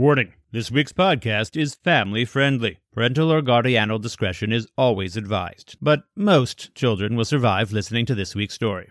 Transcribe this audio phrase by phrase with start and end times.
[0.00, 2.78] Warning this week's podcast is family friendly.
[2.94, 8.34] Parental or guardianal discretion is always advised, but most children will survive listening to this
[8.34, 8.88] week's story.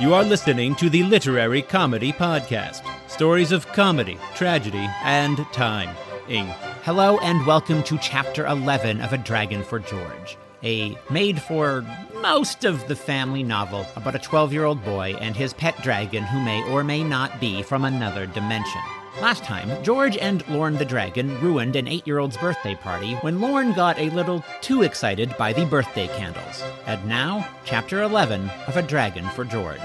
[0.00, 5.94] You are listening to the Literary Comedy Podcast stories of comedy, tragedy, and time.
[6.28, 6.46] Ing.
[6.82, 11.86] Hello, and welcome to Chapter 11 of A Dragon for George, a made for
[12.20, 16.24] most of the family novel about a 12 year old boy and his pet dragon
[16.24, 18.82] who may or may not be from another dimension.
[19.20, 23.40] Last time, George and Lorne the dragon ruined an eight year old's birthday party when
[23.40, 26.64] Lorne got a little too excited by the birthday candles.
[26.86, 29.80] And now, Chapter 11 of A Dragon for George.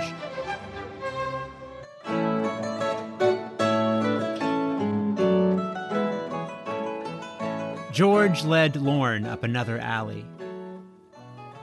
[7.91, 10.25] George led Lorne up another alley.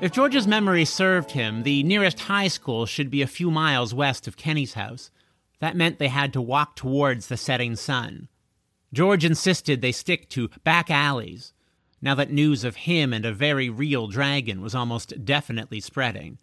[0.01, 4.29] If George's memory served him, the nearest high school should be a few miles west
[4.29, 5.11] of Kenny's house.
[5.61, 8.29] That meant they had to walk towards the setting sun.
[8.93, 11.53] George insisted they stick to back alleys,
[12.01, 16.39] now that news of him and a very real dragon was almost definitely spreading.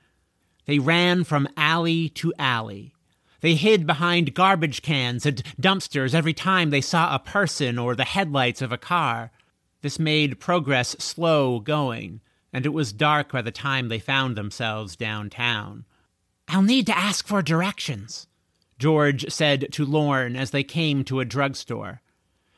[0.66, 2.94] They ran from alley to alley.
[3.42, 8.06] They hid behind garbage cans and dumpsters every time they saw a person or the
[8.06, 9.32] headlights of a car.
[9.82, 12.22] This made progress slow going,
[12.54, 15.84] and it was dark by the time they found themselves downtown.
[16.48, 18.28] I'll need to ask for directions,
[18.80, 22.02] George said to Lorne as they came to a drugstore.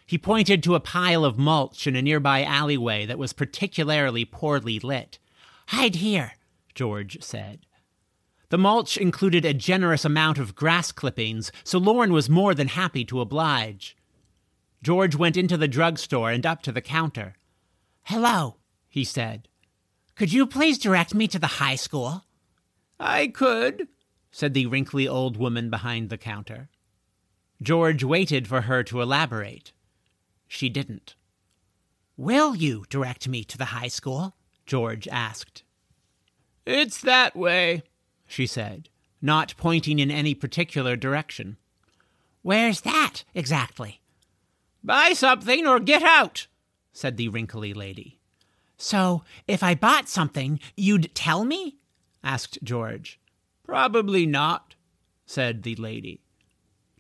[0.05, 4.79] He pointed to a pile of mulch in a nearby alleyway that was particularly poorly
[4.79, 5.19] lit.
[5.67, 6.33] Hide here,
[6.73, 7.65] George said.
[8.49, 13.03] The mulch included a generous amount of grass clippings, so Lorne was more than happy
[13.05, 13.97] to oblige.
[14.83, 17.35] George went into the drugstore and up to the counter.
[18.03, 18.57] Hello,
[18.87, 19.47] he said.
[20.15, 22.25] Could you please direct me to the high school?
[22.99, 23.87] I could,
[24.35, 26.67] said the wrinkly old woman behind the counter.
[27.61, 29.71] George waited for her to elaborate.
[30.45, 31.15] She didn't.
[32.17, 34.35] Will you direct me to the high school?
[34.65, 35.63] George asked.
[36.65, 37.83] It's that way,
[38.27, 38.89] she said,
[39.21, 41.55] not pointing in any particular direction.
[42.41, 44.01] Where's that exactly?
[44.83, 46.47] Buy something or get out,
[46.91, 48.19] said the wrinkly lady.
[48.75, 51.77] So, if I bought something, you'd tell me?
[52.21, 53.17] asked George.
[53.65, 54.75] Probably not,
[55.25, 56.21] said the lady.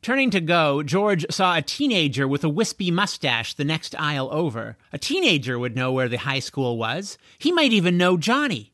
[0.01, 4.77] Turning to go, George saw a teenager with a wispy mustache the next aisle over.
[4.93, 7.17] A teenager would know where the high school was.
[7.39, 8.71] He might even know Johnny.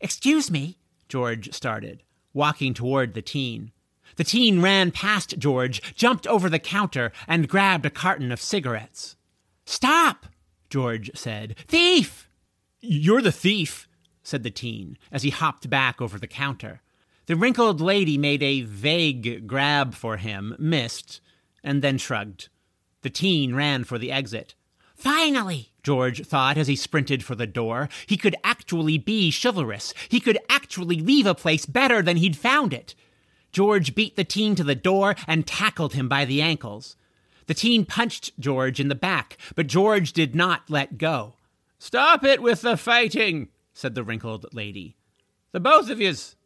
[0.00, 0.78] Excuse me,
[1.08, 3.72] George started, walking toward the teen.
[4.16, 9.16] The teen ran past George, jumped over the counter, and grabbed a carton of cigarettes.
[9.64, 10.26] Stop,
[10.70, 11.54] George said.
[11.68, 12.28] Thief!
[12.80, 13.88] You're the thief,
[14.22, 16.80] said the teen as he hopped back over the counter.
[17.26, 21.20] The wrinkled lady made a vague grab for him, missed,
[21.62, 22.48] and then shrugged.
[23.02, 24.54] The teen ran for the exit.
[24.96, 27.88] Finally, George thought as he sprinted for the door.
[28.06, 29.94] He could actually be chivalrous.
[30.08, 32.94] He could actually leave a place better than he'd found it.
[33.52, 36.96] George beat the teen to the door and tackled him by the ankles.
[37.46, 41.34] The teen punched George in the back, but George did not let go.
[41.78, 44.96] Stop it with the fighting, said the wrinkled lady.
[45.50, 46.36] The both of yous.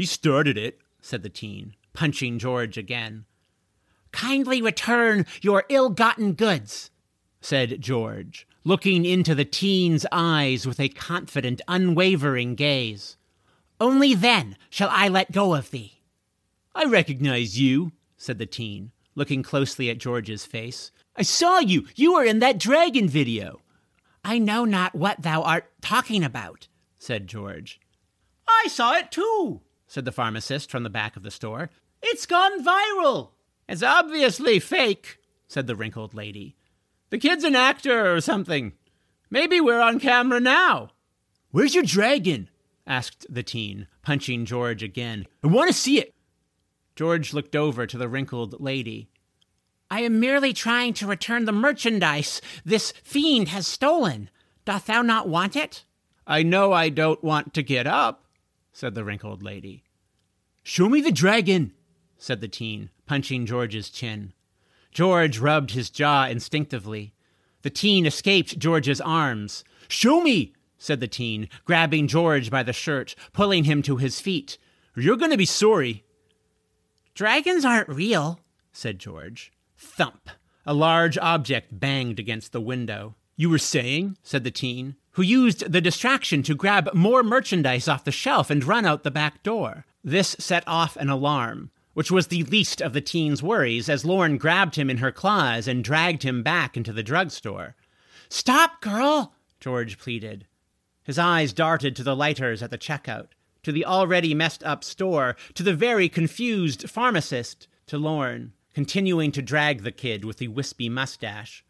[0.00, 3.26] He started it, said the teen, punching George again.
[4.12, 6.90] Kindly return your ill gotten goods,
[7.42, 13.18] said George, looking into the teen's eyes with a confident, unwavering gaze.
[13.78, 16.00] Only then shall I let go of thee.
[16.74, 20.92] I recognize you, said the teen, looking closely at George's face.
[21.14, 21.86] I saw you.
[21.94, 23.60] You were in that dragon video.
[24.24, 26.68] I know not what thou art talking about,
[26.98, 27.78] said George.
[28.48, 31.68] I saw it too, said the pharmacist from the back of the store.
[32.00, 33.30] It's gone viral.
[33.68, 35.18] It's obviously fake,
[35.48, 36.54] said the wrinkled lady.
[37.10, 38.74] The kid's an actor or something.
[39.30, 40.90] Maybe we're on camera now.
[41.50, 42.48] Where's your dragon?
[42.86, 45.26] asked the teen, punching George again.
[45.42, 46.14] I want to see it.
[46.94, 49.10] George looked over to the wrinkled lady.
[49.90, 54.30] I am merely trying to return the merchandise this fiend has stolen.
[54.64, 55.84] Doth thou not want it?
[56.28, 58.24] I know I don't want to get up,
[58.72, 59.84] said the wrinkled lady.
[60.62, 61.72] Show me the dragon,
[62.18, 64.32] said the teen, punching George's chin.
[64.92, 67.14] George rubbed his jaw instinctively.
[67.62, 69.64] The teen escaped George's arms.
[69.88, 74.58] Show me, said the teen, grabbing George by the shirt, pulling him to his feet.
[74.96, 76.04] You're going to be sorry.
[77.14, 78.40] Dragons aren't real,
[78.72, 79.52] said George.
[79.76, 80.30] Thump!
[80.66, 83.14] A large object banged against the window.
[83.36, 88.04] You were saying, said the teen, who used the distraction to grab more merchandise off
[88.04, 89.84] the shelf and run out the back door.
[90.04, 94.38] This set off an alarm, which was the least of the teen's worries as Lorne
[94.38, 97.74] grabbed him in her claws and dragged him back into the drugstore.
[98.28, 100.46] Stop, girl, George pleaded.
[101.02, 103.28] His eyes darted to the lighters at the checkout,
[103.64, 109.42] to the already messed up store, to the very confused pharmacist, to Lorne, continuing to
[109.42, 111.64] drag the kid with the wispy mustache.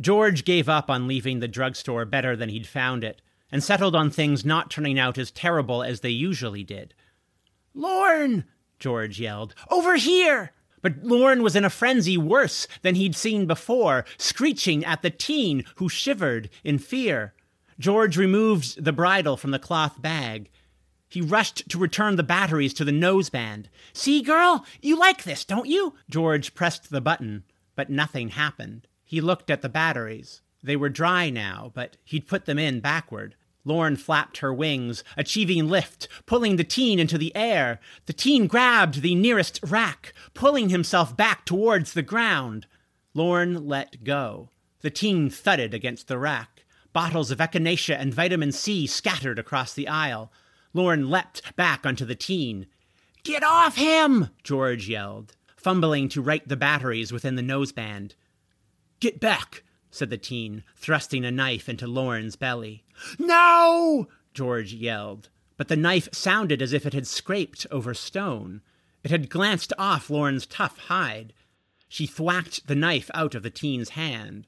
[0.00, 4.10] George gave up on leaving the drugstore better than he'd found it, and settled on
[4.10, 6.94] things not turning out as terrible as they usually did.
[7.74, 8.44] Lorne!
[8.78, 9.54] George yelled.
[9.70, 10.52] Over here!
[10.80, 15.64] But Lorne was in a frenzy worse than he'd seen before, screeching at the teen
[15.76, 17.34] who shivered in fear.
[17.80, 20.50] George removed the bridle from the cloth bag.
[21.08, 23.66] He rushed to return the batteries to the noseband.
[23.92, 25.94] See, girl, you like this, don't you?
[26.08, 28.86] George pressed the button, but nothing happened.
[29.08, 30.42] He looked at the batteries.
[30.62, 33.36] They were dry now, but he'd put them in backward.
[33.64, 37.80] Lorne flapped her wings, achieving lift, pulling the teen into the air.
[38.04, 42.66] The teen grabbed the nearest rack, pulling himself back towards the ground.
[43.14, 44.50] Lorne let go.
[44.82, 46.66] The teen thudded against the rack.
[46.92, 50.30] Bottles of echinacea and vitamin C scattered across the aisle.
[50.74, 52.66] Lorne leapt back onto the teen.
[53.22, 54.28] Get off him!
[54.42, 58.12] George yelled, fumbling to right the batteries within the noseband.
[59.00, 62.84] Get back, said the teen, thrusting a knife into Lorne's belly.
[63.18, 64.08] No!
[64.34, 68.60] George yelled, but the knife sounded as if it had scraped over stone.
[69.04, 71.32] It had glanced off Lorne's tough hide.
[71.88, 74.46] She thwacked the knife out of the teen's hand.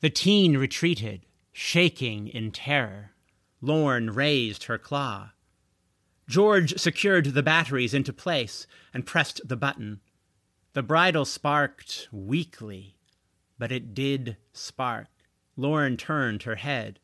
[0.00, 3.12] The teen retreated, shaking in terror.
[3.60, 5.30] Lorne raised her claw.
[6.28, 10.00] George secured the batteries into place and pressed the button.
[10.74, 12.97] The bridle sparked weakly
[13.58, 15.08] but it did spark.
[15.56, 17.00] Lorne turned her head.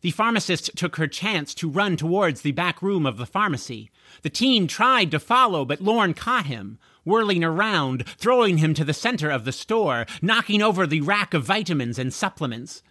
[0.00, 3.90] The pharmacist took her chance to run towards the back room of the pharmacy.
[4.22, 8.94] The teen tried to follow, but Lorne caught him, whirling around, throwing him to the
[8.94, 12.82] center of the store, knocking over the rack of vitamins and supplements.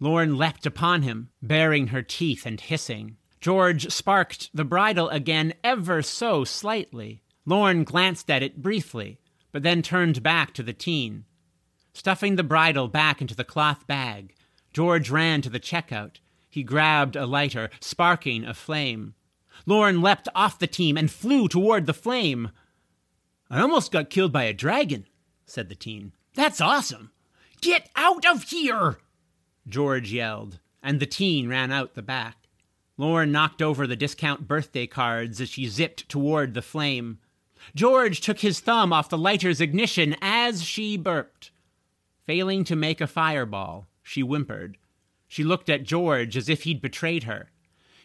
[0.00, 3.16] Lorne leapt upon him, baring her teeth and hissing.
[3.40, 7.22] George sparked the bridle again ever so slightly.
[7.46, 9.18] Lorne glanced at it briefly,
[9.50, 11.24] but then turned back to the teen.
[11.92, 14.34] Stuffing the bridle back into the cloth bag,
[14.72, 16.16] George ran to the checkout.
[16.48, 19.14] He grabbed a lighter, sparking a flame.
[19.66, 22.50] Lorne leapt off the team and flew toward the flame.
[23.50, 25.06] I almost got killed by a dragon,
[25.46, 26.12] said the teen.
[26.34, 27.10] That's awesome.
[27.60, 28.98] Get out of here!
[29.68, 32.36] George yelled, and the teen ran out the back.
[32.96, 37.18] Lorne knocked over the discount birthday cards as she zipped toward the flame.
[37.74, 41.50] George took his thumb off the lighter's ignition as she burped.
[42.30, 44.78] Failing to make a fireball, she whimpered.
[45.26, 47.50] She looked at George as if he'd betrayed her.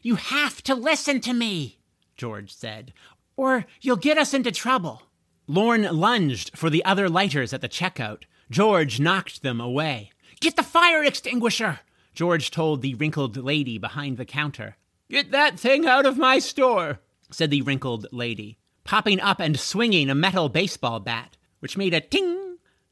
[0.02, 1.78] You have to listen to me,
[2.18, 2.92] George said,
[3.38, 5.04] or you'll get us into trouble.
[5.46, 8.24] Lorne lunged for the other lighters at the checkout.
[8.50, 10.10] George knocked them away.
[10.40, 11.82] Get the fire extinguisher,
[12.16, 14.76] George told the wrinkled lady behind the counter.
[15.08, 17.00] Get that thing out of my store,
[17.30, 22.02] said the wrinkled lady, popping up and swinging a metal baseball bat, which made a
[22.02, 22.45] ting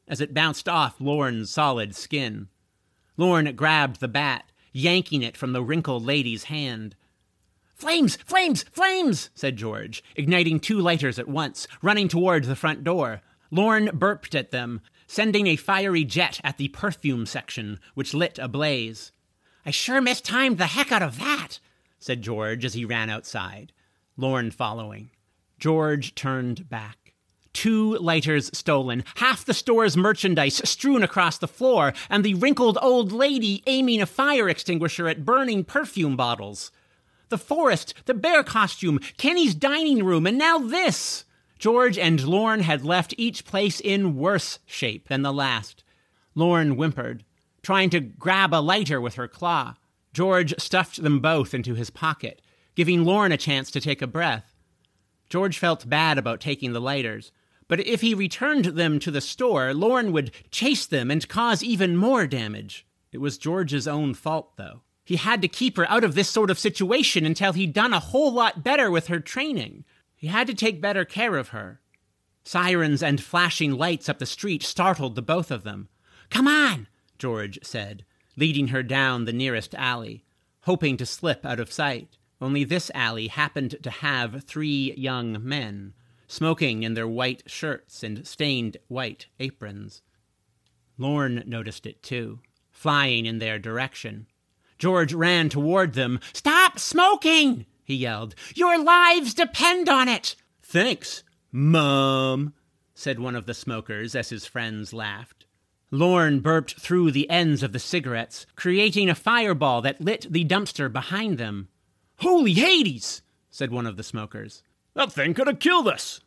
[0.06, 2.48] as it bounced off Lorne's solid skin.
[3.16, 6.96] Lorne grabbed the bat, yanking it from the wrinkled lady's hand.
[7.74, 8.16] Flames!
[8.16, 8.62] Flames!
[8.64, 9.30] Flames!
[9.34, 13.20] said George, igniting two lighters at once, running toward the front door.
[13.50, 19.12] Lorne burped at them, sending a fiery jet at the perfume section, which lit ablaze.
[19.66, 21.58] I sure mistimed the heck out of that,
[21.98, 23.72] said George as he ran outside,
[24.16, 25.10] Lorne following.
[25.58, 27.03] George turned back
[27.54, 33.10] two lighters stolen, half the store's merchandise strewn across the floor, and the wrinkled old
[33.12, 36.70] lady aiming a fire extinguisher at burning perfume bottles.
[37.30, 41.24] The forest, the bear costume, Kenny's dining room, and now this!
[41.58, 45.82] George and Lorne had left each place in worse shape than the last.
[46.34, 47.24] Lorne whimpered,
[47.62, 49.74] trying to grab a lighter with her claw.
[50.12, 52.42] George stuffed them both into his pocket,
[52.74, 54.54] giving Lorne a chance to take a breath.
[55.30, 57.32] George felt bad about taking the lighters,
[57.68, 61.96] but if he returned them to the store, Lorne would chase them and cause even
[61.96, 62.86] more damage.
[63.12, 64.82] It was George's own fault, though.
[65.04, 68.00] He had to keep her out of this sort of situation until he'd done a
[68.00, 69.84] whole lot better with her training.
[70.16, 71.80] He had to take better care of her.
[72.44, 75.88] Sirens and flashing lights up the street startled the both of them.
[76.30, 78.04] Come on, George said,
[78.36, 80.24] leading her down the nearest alley,
[80.62, 82.16] hoping to slip out of sight.
[82.40, 85.94] Only this alley happened to have three young men
[86.26, 90.02] smoking in their white shirts and stained white aprons.
[90.98, 92.40] Lorne noticed it too,
[92.70, 94.26] flying in their direction.
[94.78, 96.20] George ran toward them.
[96.32, 97.66] Stop smoking!
[97.84, 98.34] he yelled.
[98.54, 100.36] Your lives depend on it!
[100.62, 102.54] Thanks, Mum,
[102.94, 105.46] said one of the smokers as his friends laughed.
[105.90, 110.92] Lorne burped through the ends of the cigarettes, creating a fireball that lit the dumpster
[110.92, 111.68] behind them.
[112.16, 113.22] Holy Hades!
[113.50, 114.62] said one of the smokers.
[114.94, 116.20] That thing could have killed us,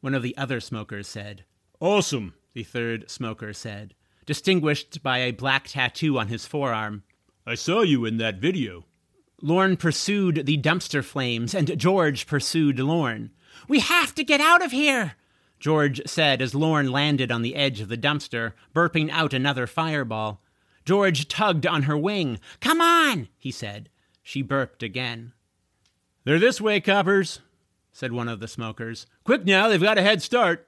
[0.00, 1.44] one of the other smokers said.
[1.80, 3.94] Awesome, the third smoker said,
[4.26, 7.02] distinguished by a black tattoo on his forearm.
[7.44, 8.84] I saw you in that video.
[9.40, 13.30] Lorne pursued the dumpster flames, and George pursued Lorne.
[13.66, 15.14] We have to get out of here,
[15.58, 20.40] George said as Lorne landed on the edge of the dumpster, burping out another fireball.
[20.84, 22.38] George tugged on her wing.
[22.60, 23.88] Come on, he said.
[24.22, 25.32] She burped again.
[26.24, 27.40] They're this way, coppers,
[27.92, 29.06] said one of the smokers.
[29.24, 30.66] Quick now, they've got a head start.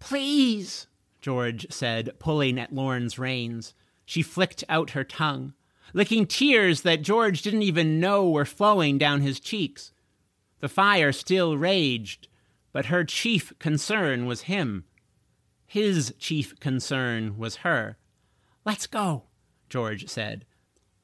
[0.00, 0.86] Please,
[1.20, 3.74] George said, pulling at Lorne's reins.
[4.04, 5.54] She flicked out her tongue
[5.92, 9.92] licking tears that George didn't even know were flowing down his cheeks.
[10.60, 12.28] The fire still raged,
[12.72, 14.84] but her chief concern was him.
[15.66, 17.96] His chief concern was her.
[18.64, 19.24] Let's go,
[19.68, 20.44] George said.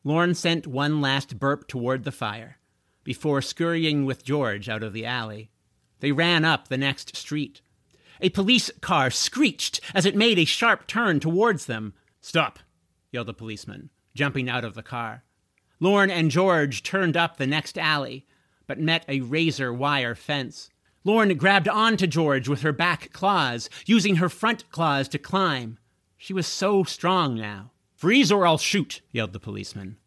[0.03, 2.59] Lorne sent one last burp toward the fire
[3.05, 5.51] before scurrying with George out of the alley.
[6.01, 7.61] They ran up the next street.
[8.21, 11.95] A police car screeched as it made a sharp turn towards them.
[12.21, 12.59] Stop,
[13.13, 15.25] yelled the policeman jumping out of the car.
[15.81, 18.27] Lorne and George turned up the next alley,
[18.67, 20.71] but met a razor wire fence.
[21.03, 25.79] Lorne grabbed onto George with her back claws, using her front claws to climb.
[26.17, 27.73] She was so strong now.
[27.95, 29.99] Freeze or I'll shoot, yelled the policeman.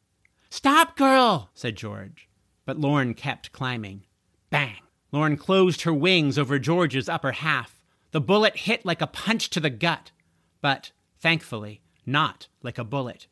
[0.49, 2.26] Stop, girl, said George.
[2.67, 4.03] But Lorne kept climbing.
[4.49, 4.75] Bang!
[5.13, 7.81] Lorne closed her wings over George's upper half.
[8.11, 10.11] The bullet hit like a punch to the gut,
[10.59, 13.27] but, thankfully, not like a bullet.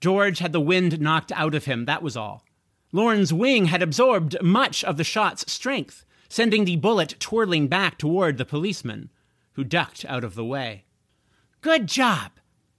[0.00, 2.44] George had the wind knocked out of him, that was all.
[2.90, 8.38] Lorne's wing had absorbed much of the shot's strength, sending the bullet twirling back toward
[8.38, 9.08] the policeman,
[9.52, 10.84] who ducked out of the way.
[11.60, 12.32] Good job,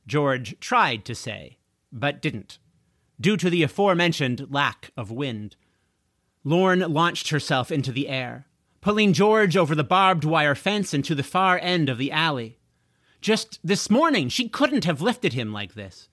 [0.05, 1.57] George tried to say,
[1.89, 2.59] but didn't,
[3.17, 5.55] due to the aforementioned lack of wind.
[6.47, 8.45] Lorne launched herself into the air,
[8.79, 12.59] pulling George over the barbed wire fence into the far end of the alley.
[13.19, 16.07] Just this morning, she couldn't have lifted him like this.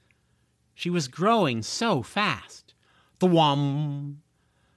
[0.75, 2.73] She was growing so fast.
[3.21, 4.17] Thwom!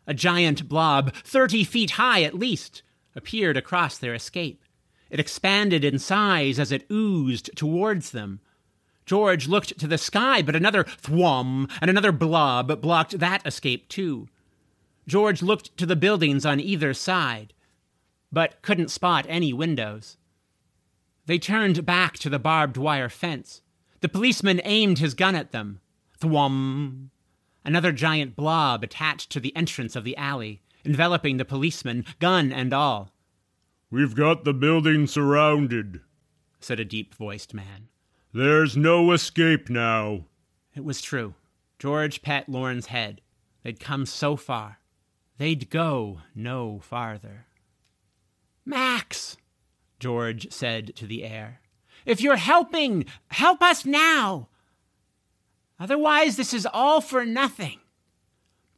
[0.05, 2.83] A giant blob, thirty feet high at least,
[3.15, 4.61] appeared across their escape.
[5.09, 8.41] It expanded in size as it oozed towards them.
[9.05, 14.27] George looked to the sky, but another thwom and another blob blocked that escape too.
[15.07, 17.53] George looked to the buildings on either side,
[18.31, 20.17] but couldn't spot any windows.
[21.25, 23.61] They turned back to the barbed wire fence.
[24.01, 25.79] The policeman aimed his gun at them.
[26.19, 27.09] Thwum!
[27.63, 32.73] Another giant blob attached to the entrance of the alley, enveloping the policeman, gun and
[32.73, 33.11] all.
[33.89, 36.01] We've got the building surrounded,
[36.59, 37.87] said a deep voiced man.
[38.33, 40.25] There's no escape now.
[40.75, 41.33] It was true.
[41.79, 43.21] George pat Lorne's head.
[43.63, 44.79] They'd come so far.
[45.37, 47.45] They'd go no farther.
[48.65, 49.37] Max,
[49.99, 51.61] George said to the air,
[52.05, 54.49] if you're helping, help us now.
[55.79, 57.79] Otherwise, this is all for nothing.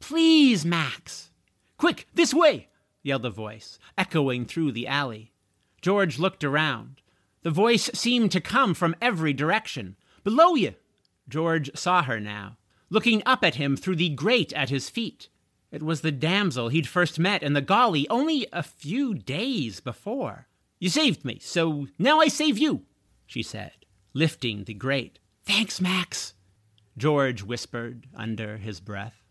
[0.00, 1.30] Please, Max.
[1.76, 2.68] Quick, this way,
[3.02, 5.32] yelled a voice, echoing through the alley.
[5.80, 7.00] George looked around.
[7.42, 9.96] The voice seemed to come from every direction.
[10.24, 10.74] Below you!
[11.28, 12.56] George saw her now,
[12.90, 15.28] looking up at him through the grate at his feet.
[15.70, 20.46] It was the damsel he'd first met in the gully only a few days before.
[20.78, 22.84] You saved me, so now I save you,
[23.26, 23.72] she said,
[24.14, 25.18] lifting the grate.
[25.44, 26.32] Thanks, Max,
[26.96, 29.22] George whispered under his breath.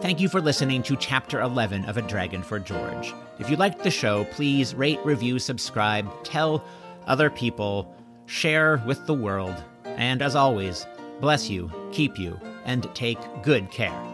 [0.00, 3.14] Thank you for listening to Chapter 11 of A Dragon for George.
[3.38, 6.62] If you liked the show, please rate, review, subscribe, tell
[7.06, 10.86] other people, share with the world, and as always,
[11.20, 14.13] bless you, keep you, and take good care.